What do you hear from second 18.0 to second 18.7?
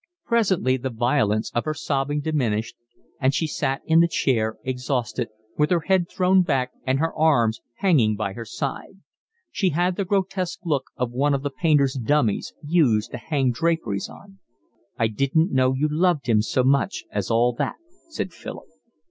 said Philip.